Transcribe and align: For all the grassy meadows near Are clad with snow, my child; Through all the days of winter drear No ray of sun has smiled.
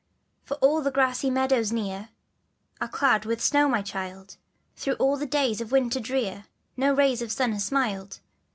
For 0.41 0.57
all 0.61 0.81
the 0.81 0.89
grassy 0.89 1.29
meadows 1.29 1.71
near 1.71 2.09
Are 2.81 2.87
clad 2.87 3.23
with 3.23 3.39
snow, 3.39 3.67
my 3.67 3.83
child; 3.83 4.37
Through 4.75 4.95
all 4.95 5.15
the 5.15 5.27
days 5.27 5.61
of 5.61 5.71
winter 5.71 5.99
drear 5.99 6.45
No 6.75 6.91
ray 6.95 7.13
of 7.13 7.31
sun 7.31 7.51
has 7.51 7.65
smiled. 7.65 8.19